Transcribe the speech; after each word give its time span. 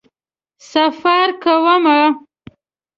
سفر 0.71 1.27
کومه 1.43 1.99